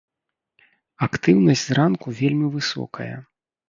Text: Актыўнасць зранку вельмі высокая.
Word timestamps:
Актыўнасць 1.07 1.65
зранку 1.69 2.07
вельмі 2.25 2.47
высокая. 2.59 3.15